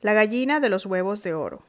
[0.00, 1.62] La gallina de los huevos de oro.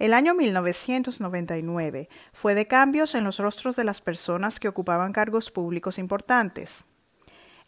[0.00, 5.52] El año 1999 fue de cambios en los rostros de las personas que ocupaban cargos
[5.52, 6.84] públicos importantes.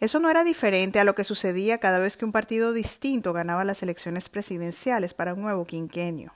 [0.00, 3.64] Eso no era diferente a lo que sucedía cada vez que un partido distinto ganaba
[3.64, 6.32] las elecciones presidenciales para un nuevo quinquenio.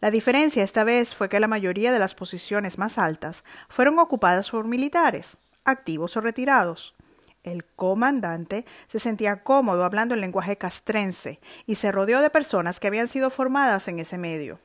[0.00, 4.50] La diferencia esta vez fue que la mayoría de las posiciones más altas fueron ocupadas
[4.50, 6.94] por militares, activos o retirados,
[7.44, 12.88] el comandante se sentía cómodo hablando el lenguaje castrense y se rodeó de personas que
[12.88, 14.58] habían sido formadas en ese medio.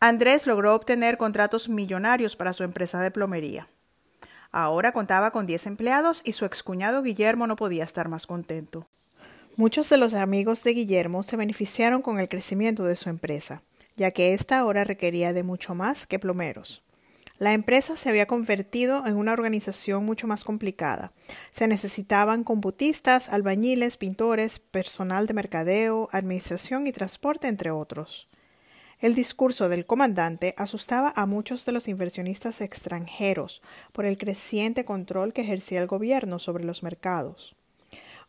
[0.00, 3.68] Andrés logró obtener contratos millonarios para su empresa de plomería.
[4.52, 8.86] Ahora contaba con 10 empleados y su excuñado Guillermo no podía estar más contento.
[9.56, 13.62] Muchos de los amigos de Guillermo se beneficiaron con el crecimiento de su empresa,
[13.96, 16.84] ya que ésta ahora requería de mucho más que plomeros.
[17.38, 21.12] La empresa se había convertido en una organización mucho más complicada.
[21.52, 28.28] Se necesitaban computistas, albañiles, pintores, personal de mercadeo, administración y transporte, entre otros.
[29.00, 35.32] El discurso del comandante asustaba a muchos de los inversionistas extranjeros por el creciente control
[35.32, 37.54] que ejercía el gobierno sobre los mercados.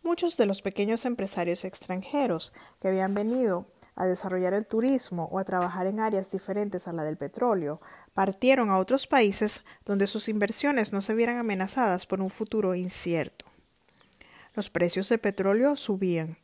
[0.04, 3.66] Muchos de los pequeños empresarios extranjeros que habían venido
[4.00, 7.82] a desarrollar el turismo o a trabajar en áreas diferentes a la del petróleo,
[8.14, 13.46] partieron a otros países donde sus inversiones no se vieran amenazadas por un futuro incierto.
[14.56, 16.38] Los precios de petróleo subían.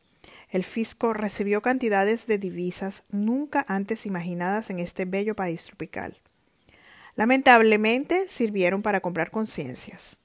[0.50, 6.18] El fisco recibió cantidades de divisas nunca antes imaginadas en este bello país tropical.
[7.14, 10.20] Lamentablemente sirvieron para comprar conciencias.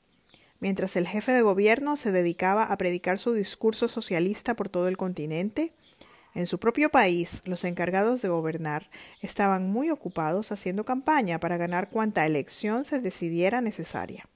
[0.59, 4.97] Mientras el jefe de gobierno se dedicaba a predicar su discurso socialista por todo el
[4.97, 5.73] continente,
[6.33, 8.89] en su propio país, los encargados de gobernar
[9.21, 14.27] estaban muy ocupados haciendo campaña para ganar cuanta elección se decidiera necesaria.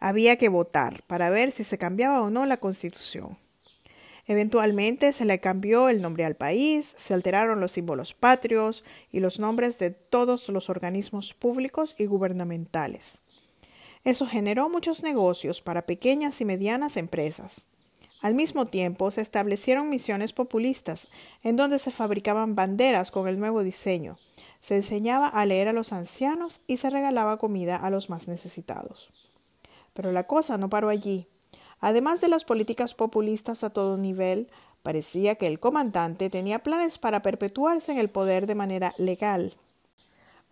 [0.00, 3.38] Había que votar para ver si se cambiaba o no la constitución.
[4.26, 9.38] Eventualmente se le cambió el nombre al país, se alteraron los símbolos patrios y los
[9.38, 13.22] nombres de todos los organismos públicos y gubernamentales.
[14.02, 17.68] Eso generó muchos negocios para pequeñas y medianas empresas.
[18.26, 21.06] Al mismo tiempo, se establecieron misiones populistas,
[21.44, 24.16] en donde se fabricaban banderas con el nuevo diseño,
[24.58, 29.10] se enseñaba a leer a los ancianos y se regalaba comida a los más necesitados.
[29.94, 31.28] Pero la cosa no paró allí.
[31.78, 34.50] Además de las políticas populistas a todo nivel,
[34.82, 39.54] parecía que el comandante tenía planes para perpetuarse en el poder de manera legal.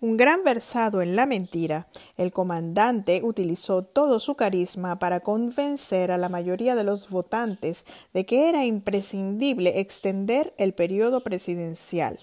[0.05, 1.87] Un gran versado en la mentira,
[2.19, 8.27] el comandante utilizó todo su carisma para convencer a la mayoría de los votantes de
[8.27, 12.19] que era imprescindible extender el periodo presidencial.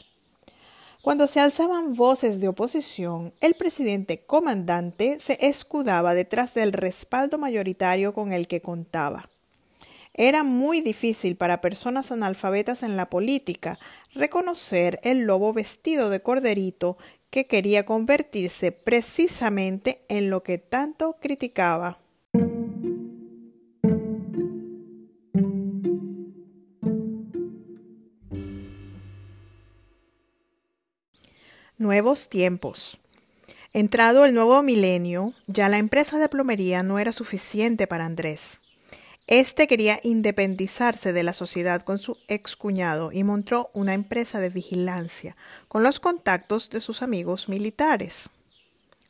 [1.01, 8.13] Cuando se alzaban voces de oposición, el presidente comandante se escudaba detrás del respaldo mayoritario
[8.13, 9.27] con el que contaba.
[10.13, 13.79] Era muy difícil para personas analfabetas en la política
[14.13, 16.97] reconocer el lobo vestido de corderito
[17.31, 21.97] que quería convertirse precisamente en lo que tanto criticaba.
[31.77, 32.99] Nuevos tiempos.
[33.73, 38.60] Entrado el nuevo milenio, ya la empresa de plomería no era suficiente para Andrés.
[39.27, 45.37] Este quería independizarse de la sociedad con su excuñado y montó una empresa de vigilancia
[45.67, 48.29] con los contactos de sus amigos militares.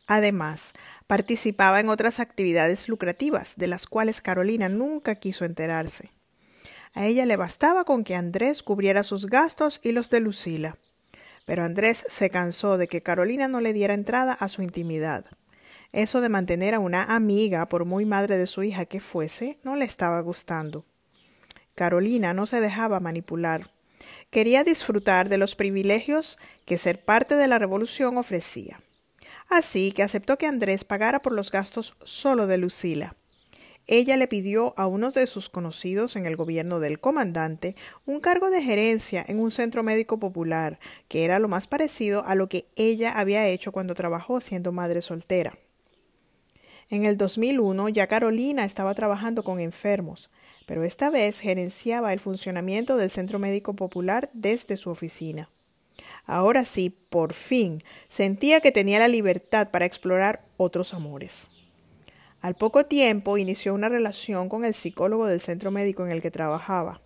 [0.08, 0.74] Además,
[1.08, 6.12] participaba en otras actividades lucrativas de las cuales Carolina nunca quiso enterarse.
[6.94, 10.78] A ella le bastaba con que Andrés cubriera sus gastos y los de Lucila.
[11.46, 15.26] Pero Andrés se cansó de que Carolina no le diera entrada a su intimidad.
[15.94, 19.76] Eso de mantener a una amiga, por muy madre de su hija que fuese, no
[19.76, 20.86] le estaba gustando.
[21.76, 23.72] Carolina no se dejaba manipular.
[24.30, 28.80] Quería disfrutar de los privilegios que ser parte de la revolución ofrecía.
[29.50, 33.16] Así que aceptó que Andrés pagara por los gastos solo de Lucila.
[33.88, 38.50] Ella le pidió a uno de sus conocidos en el gobierno del comandante un cargo
[38.50, 40.80] de gerencia en un centro médico popular,
[41.10, 45.02] que era lo más parecido a lo que ella había hecho cuando trabajó siendo madre
[45.02, 45.58] soltera.
[46.92, 50.30] En el 2001 ya Carolina estaba trabajando con enfermos,
[50.66, 55.50] pero esta vez gerenciaba el funcionamiento del Centro Médico Popular desde su oficina.
[56.26, 61.48] Ahora sí, por fin, sentía que tenía la libertad para explorar otros amores.
[62.42, 66.30] Al poco tiempo inició una relación con el psicólogo del centro médico en el que
[66.30, 67.00] trabajaba.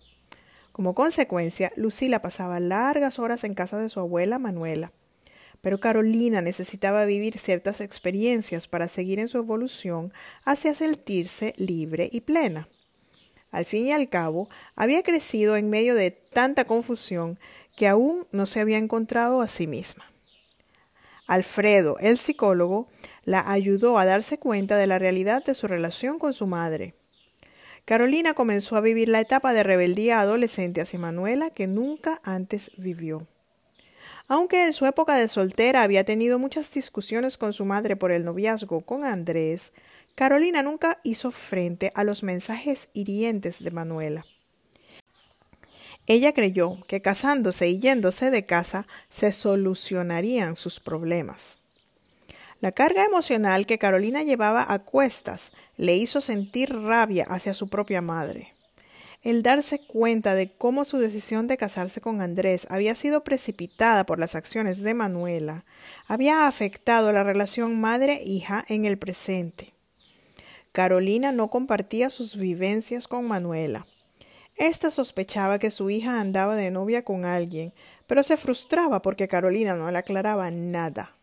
[0.72, 4.90] Como consecuencia, Lucila pasaba largas horas en casa de su abuela Manuela
[5.66, 10.12] pero Carolina necesitaba vivir ciertas experiencias para seguir en su evolución
[10.44, 12.68] hacia sentirse libre y plena.
[13.50, 17.40] Al fin y al cabo, había crecido en medio de tanta confusión
[17.74, 20.04] que aún no se había encontrado a sí misma.
[21.26, 22.86] Alfredo, el psicólogo,
[23.24, 26.94] la ayudó a darse cuenta de la realidad de su relación con su madre.
[27.84, 33.26] Carolina comenzó a vivir la etapa de rebeldía adolescente hacia Manuela que nunca antes vivió.
[34.28, 38.24] Aunque en su época de soltera había tenido muchas discusiones con su madre por el
[38.24, 39.72] noviazgo con Andrés,
[40.16, 44.26] Carolina nunca hizo frente a los mensajes hirientes de Manuela.
[46.08, 51.58] Ella creyó que casándose y yéndose de casa se solucionarían sus problemas.
[52.60, 58.00] La carga emocional que Carolina llevaba a cuestas le hizo sentir rabia hacia su propia
[58.00, 58.55] madre.
[59.26, 64.20] El darse cuenta de cómo su decisión de casarse con Andrés había sido precipitada por
[64.20, 65.64] las acciones de Manuela
[66.06, 69.74] había afectado la relación madre-hija en el presente.
[70.70, 73.88] Carolina no compartía sus vivencias con Manuela.
[74.54, 77.72] Esta sospechaba que su hija andaba de novia con alguien,
[78.06, 81.16] pero se frustraba porque Carolina no le aclaraba nada.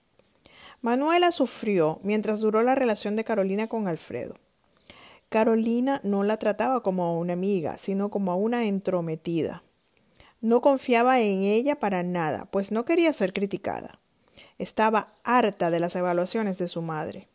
[0.81, 4.35] Manuela sufrió mientras duró la relación de Carolina con Alfredo.
[5.33, 9.63] Carolina no la trataba como a una amiga, sino como a una entrometida.
[10.41, 13.99] No confiaba en ella para nada, pues no quería ser criticada.
[14.59, 17.29] Estaba harta de las evaluaciones de su madre.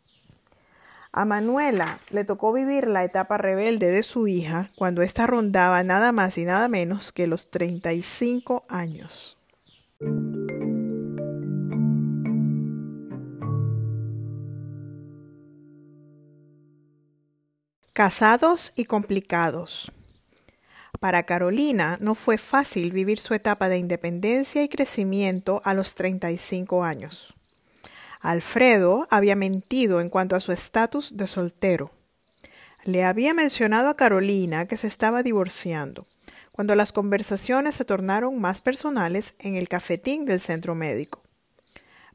[1.11, 6.13] A Manuela le tocó vivir la etapa rebelde de su hija cuando ésta rondaba nada
[6.13, 9.37] más y nada menos que los 35 años.
[17.99, 19.91] Casados y complicados.
[21.01, 26.85] Para Carolina no fue fácil vivir su etapa de independencia y crecimiento a los 35
[26.85, 27.35] años.
[28.21, 31.91] Alfredo había mentido en cuanto a su estatus de soltero.
[32.85, 36.07] Le había mencionado a Carolina que se estaba divorciando,
[36.53, 41.21] cuando las conversaciones se tornaron más personales en el cafetín del centro médico.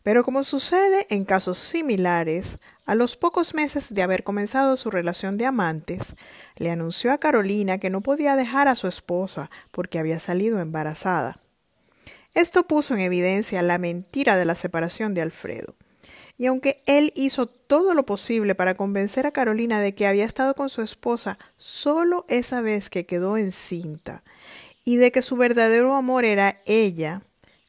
[0.05, 5.37] Pero como sucede en casos similares, a los pocos meses de haber comenzado su relación
[5.39, 6.15] de amantes,
[6.57, 11.41] le anunció a Carolina que no podía dejar a su esposa porque había salido embarazada.
[12.35, 15.75] Esto puso en evidencia la mentira de la separación de Alfredo
[16.37, 20.55] y aunque él hizo todo lo posible para convencer a Carolina de que había estado
[20.55, 24.25] con su esposa solo esa vez que quedó encinta
[24.85, 27.23] y de que su verdadero amor era ella,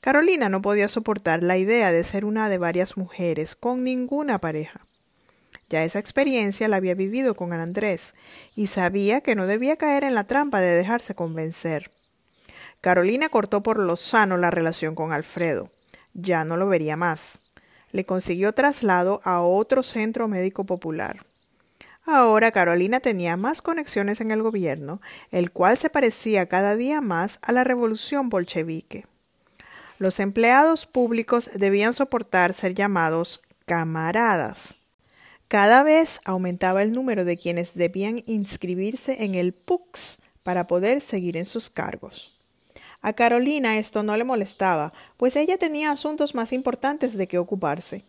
[0.05, 4.81] Carolina no podía soportar la idea de ser una de varias mujeres con ninguna pareja.
[5.67, 8.13] Ya esa experiencia la había vivido con Andrés
[8.53, 11.89] y sabía que no debía caer en la trampa de dejarse convencer.
[12.81, 15.71] Carolina cortó por lo sano la relación con Alfredo.
[16.13, 17.41] Ya no lo vería más
[17.95, 21.25] le consiguió traslado a otro centro médico popular.
[22.05, 27.39] Ahora Carolina tenía más conexiones en el gobierno, el cual se parecía cada día más
[27.41, 29.07] a la revolución bolchevique.
[29.97, 34.77] Los empleados públicos debían soportar ser llamados camaradas.
[35.47, 41.37] Cada vez aumentaba el número de quienes debían inscribirse en el PUX para poder seguir
[41.37, 42.37] en sus cargos.
[43.01, 48.03] A Carolina esto no le molestaba, pues ella tenía asuntos más importantes de que ocuparse.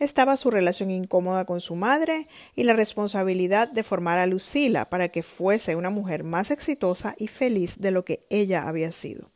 [0.00, 2.26] Estaba su relación incómoda con su madre
[2.56, 7.28] y la responsabilidad de formar a Lucila para que fuese una mujer más exitosa y
[7.28, 9.30] feliz de lo que ella había sido.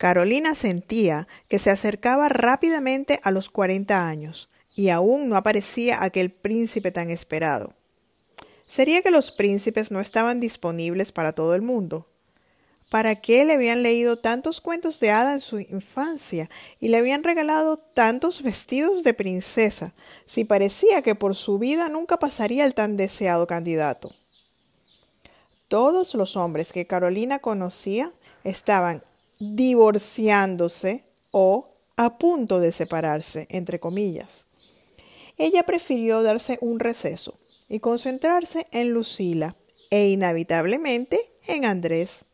[0.00, 6.30] Carolina sentía que se acercaba rápidamente a los cuarenta años y aún no aparecía aquel
[6.30, 7.74] príncipe tan esperado.
[8.66, 12.08] ¿Sería que los príncipes no estaban disponibles para todo el mundo?
[12.88, 16.48] ¿Para qué le habían leído tantos cuentos de hada en su infancia
[16.80, 19.92] y le habían regalado tantos vestidos de princesa
[20.24, 24.14] si parecía que por su vida nunca pasaría el tan deseado candidato?
[25.68, 28.14] Todos los hombres que Carolina conocía
[28.44, 29.02] estaban
[29.40, 34.46] divorciándose o a punto de separarse, entre comillas.
[35.36, 39.56] Ella prefirió darse un receso y concentrarse en Lucila
[39.90, 42.26] e inevitablemente en Andrés.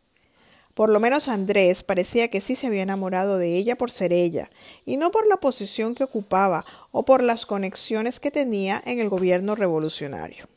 [0.74, 4.50] Por lo menos Andrés parecía que sí se había enamorado de ella por ser ella,
[4.84, 9.08] y no por la posición que ocupaba o por las conexiones que tenía en el
[9.08, 10.48] gobierno revolucionario.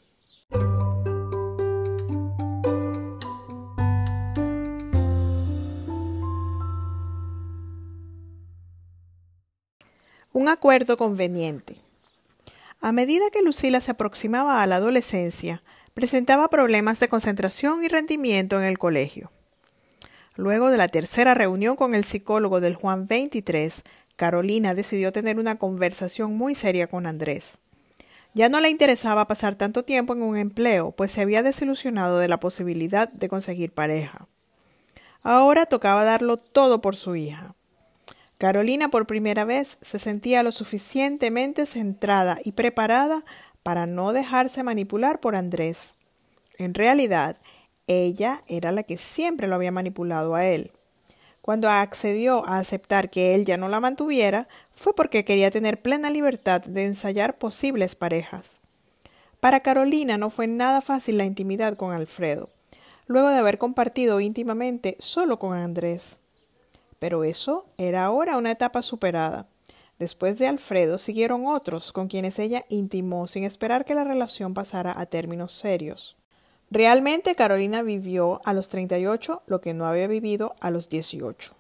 [10.32, 11.78] Un acuerdo conveniente.
[12.82, 15.64] A medida que Lucila se aproximaba a la adolescencia,
[15.96, 19.32] presentaba problemas de concentración y rendimiento en el colegio.
[20.36, 23.84] Luego de la tercera reunión con el psicólogo del Juan 23,
[24.18, 27.58] Carolina decidió tener una conversación muy seria con Andrés.
[28.36, 32.28] Ya no le interesaba pasar tanto tiempo en un empleo, pues se había desilusionado de
[32.28, 34.28] la posibilidad de conseguir pareja.
[35.24, 37.56] Ahora tocaba darlo todo por su hija.
[38.40, 43.26] Carolina por primera vez se sentía lo suficientemente centrada y preparada
[43.64, 45.98] para no dejarse manipular por Andrés.
[46.58, 47.36] En realidad,
[47.86, 50.72] ella era la que siempre lo había manipulado a él.
[51.42, 56.10] Cuando accedió a aceptar que él ya no la mantuviera, fue porque quería tener plena
[56.10, 58.62] libertad de ensayar posibles parejas.
[59.42, 62.48] Para Carolina no fue nada fácil la intimidad con Alfredo,
[63.06, 66.22] luego de haber compartido íntimamente solo con Andrés.
[67.00, 69.48] Pero eso era ahora una etapa superada.
[69.98, 74.98] Después de Alfredo siguieron otros con quienes ella intimó sin esperar que la relación pasara
[74.98, 76.16] a términos serios.
[76.72, 81.54] Realmente Carolina vivió a los 38 lo que no había vivido a los 18.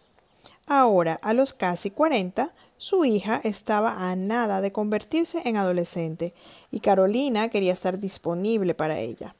[0.68, 6.34] Ahora, a los casi 40, su hija estaba a nada de convertirse en adolescente
[6.72, 9.36] y Carolina quería estar disponible para ella.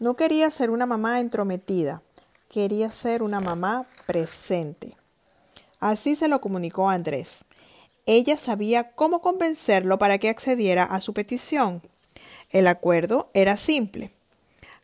[0.00, 2.02] No quería ser una mamá entrometida,
[2.50, 4.96] quería ser una mamá presente.
[5.84, 7.44] Así se lo comunicó a Andrés.
[8.06, 11.82] Ella sabía cómo convencerlo para que accediera a su petición.
[12.48, 14.10] El acuerdo era simple.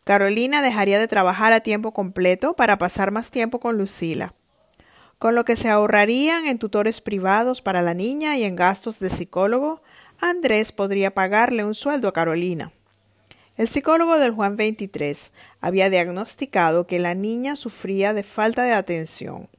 [0.03, 4.35] Carolina dejaría de trabajar a tiempo completo para pasar más tiempo con Lucila,
[5.17, 9.09] con lo que se ahorrarían en tutores privados para la niña y en gastos de
[9.09, 9.81] psicólogo,
[10.19, 12.73] Andrés podría pagarle un sueldo a Carolina.
[13.57, 15.31] El psicólogo del Juan 23
[15.61, 19.49] había diagnosticado que la niña sufría de falta de atención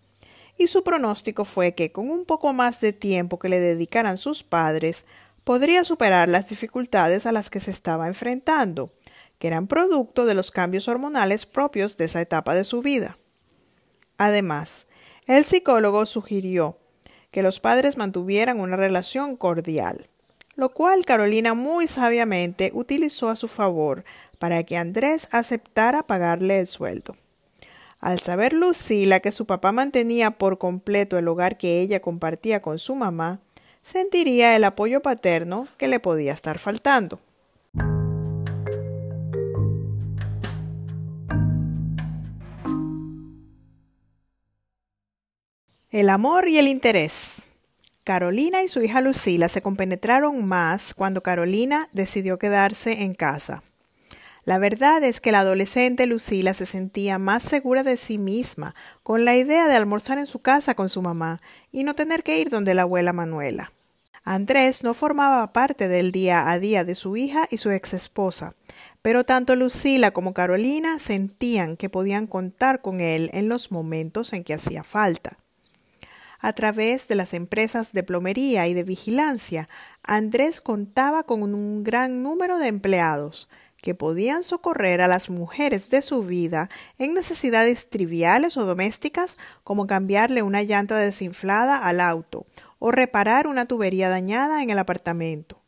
[0.62, 4.45] y su pronóstico fue que con un poco más de tiempo que le dedicaran sus
[4.45, 5.04] padres,
[5.45, 8.92] podría superar las dificultades a las que se estaba enfrentando,
[9.38, 13.19] que eran producto de los cambios hormonales propios de esa etapa de su vida.
[14.19, 14.87] Además,
[15.26, 16.78] el psicólogo sugirió
[17.33, 20.09] que los padres mantuvieran una relación cordial,
[20.54, 24.04] lo cual Carolina muy sabiamente utilizó a su favor
[24.38, 27.16] para que Andrés aceptara pagarle el sueldo.
[28.02, 32.80] Al saber Lucila que su papá mantenía por completo el hogar que ella compartía con
[32.80, 33.38] su mamá,
[33.85, 37.21] sentiría el apoyo paterno que le podía estar faltando.
[45.88, 47.47] El amor y el interés.
[48.02, 53.62] Carolina y su hija Lucila se compenetraron más cuando Carolina decidió quedarse en casa.
[54.44, 59.25] La verdad es que la adolescente Lucila se sentía más segura de sí misma con
[59.25, 62.50] la idea de almorzar en su casa con su mamá y no tener que ir
[62.50, 63.72] donde la abuela Manuela.
[64.25, 68.54] Andrés no formaba parte del día a día de su hija y su ex esposa,
[69.00, 74.44] pero tanto Lucila como Carolina sentían que podían contar con él en los momentos en
[74.44, 75.38] que hacía falta.
[76.40, 79.68] A través de las empresas de plomería y de vigilancia,
[80.02, 83.49] Andrés contaba con un gran número de empleados,
[83.82, 89.86] que podían socorrer a las mujeres de su vida en necesidades triviales o domésticas como
[89.86, 92.46] cambiarle una llanta desinflada al auto
[92.78, 95.60] o reparar una tubería dañada en el apartamento.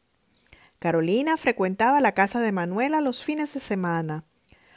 [0.79, 4.25] Carolina frecuentaba la casa de Manuela los fines de semana.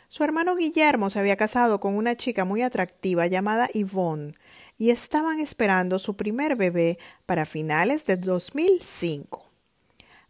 [0.07, 4.33] Su hermano Guillermo se había casado con una chica muy atractiva llamada Yvonne
[4.77, 9.46] y estaban esperando su primer bebé para finales de 2005.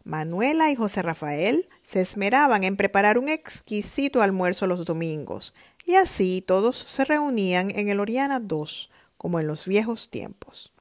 [0.08, 5.52] Manuela y José Rafael se esmeraban en preparar un exquisito almuerzo los domingos,
[5.84, 8.88] y así todos se reunían en el Oriana II,
[9.18, 10.72] como en los viejos tiempos.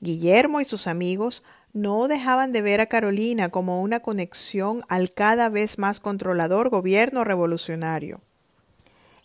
[0.00, 1.42] Guillermo y sus amigos
[1.74, 7.24] no dejaban de ver a Carolina como una conexión al cada vez más controlador gobierno
[7.24, 8.22] revolucionario.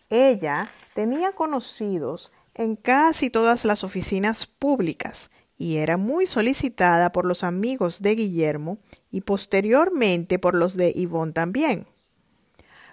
[0.10, 5.32] Ella tenía conocidos en casi todas las oficinas públicas
[5.64, 8.80] y era muy solicitada por los amigos de Guillermo
[9.12, 11.88] y posteriormente por los de Yvonne también.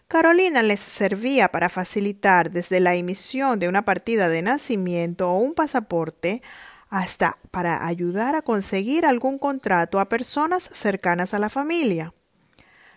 [0.07, 5.55] Carolina les servía para facilitar desde la emisión de una partida de nacimiento o un
[5.55, 6.43] pasaporte
[6.91, 12.15] hasta para ayudar a conseguir algún contrato a personas cercanas a la familia.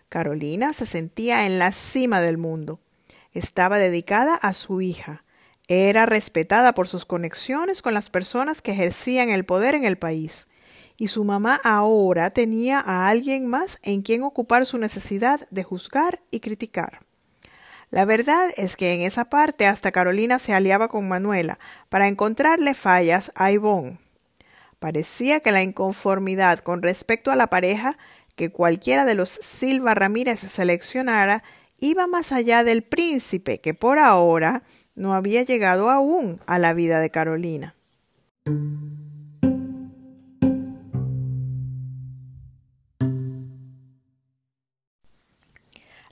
[0.08, 2.80] Carolina se sentía en la cima del mundo.
[3.32, 5.24] Estaba dedicada a su hija,
[5.68, 10.48] era respetada por sus conexiones con las personas que ejercían el poder en el país,
[10.98, 16.22] y su mamá ahora tenía a alguien más en quien ocupar su necesidad de juzgar
[16.32, 17.00] y criticar.
[17.90, 22.74] La verdad es que en esa parte hasta Carolina se aliaba con Manuela para encontrarle
[22.74, 24.00] fallas a Ivonne.
[24.80, 27.98] Parecía que la inconformidad con respecto a la pareja
[28.36, 31.44] que cualquiera de los Silva Ramírez seleccionara
[31.80, 34.64] iba más allá del príncipe que por ahora
[34.96, 37.76] no había llegado aún a la vida de Carolina.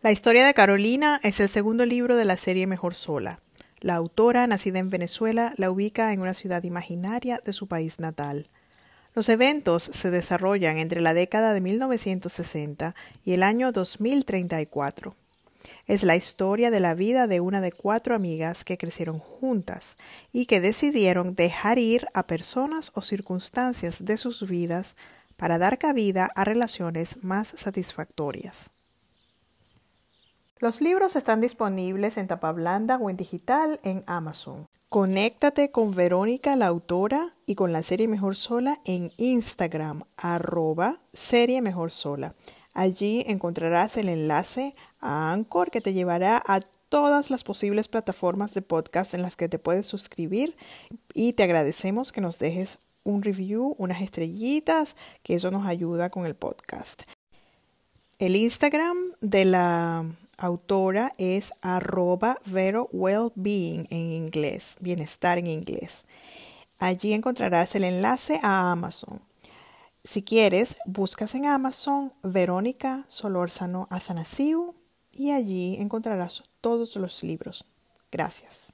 [0.02, 3.40] La historia de Carolina es el segundo libro de la serie Mejor Sola.
[3.82, 8.50] La autora, nacida en Venezuela, la ubica en una ciudad imaginaria de su país natal.
[9.14, 12.96] Los eventos se desarrollan entre la década de 1960
[13.26, 15.16] y el año 2034.
[15.88, 19.96] Es la historia de la vida de una de cuatro amigas que crecieron juntas
[20.32, 24.96] y que decidieron dejar ir a personas o circunstancias de sus vidas
[25.38, 28.72] para dar cabida a relaciones más satisfactorias.
[30.60, 34.68] Los libros están disponibles en tapa blanda o en digital en Amazon.
[34.90, 41.62] Conéctate con Verónica, la autora, y con la serie Mejor Sola en Instagram, arroba serie
[41.62, 42.34] Mejor Sola.
[42.74, 48.62] Allí encontrarás el enlace a Anchor que te llevará a todas las posibles plataformas de
[48.62, 50.56] podcast en las que te puedes suscribir
[51.14, 56.26] y te agradecemos que nos dejes un review, unas estrellitas, que eso nos ayuda con
[56.26, 57.04] el podcast.
[58.20, 60.06] El Instagram de la
[60.38, 66.06] autora es arroba Vero Wellbeing en inglés, bienestar en inglés.
[66.78, 69.22] Allí encontrarás el enlace a Amazon.
[70.04, 74.76] Si quieres, buscas en Amazon Verónica Solórzano Athanasiu
[75.14, 77.66] y allí encontrarás todos los libros.
[78.12, 78.74] Gracias.